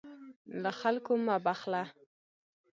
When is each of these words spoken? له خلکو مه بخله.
له 0.61 0.71
خلکو 0.79 1.13
مه 1.25 1.35
بخله. 1.45 1.83